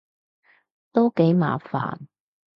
[0.93, 2.07] 都幾麻煩